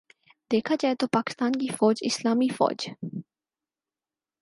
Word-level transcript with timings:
دیکھا 0.51 0.75
جائے 0.79 0.95
تو 0.95 1.07
پاکستان 1.07 1.51
کی 1.51 1.67
فوج 1.79 1.99
اسلامی 2.01 2.47
فوج 2.57 2.89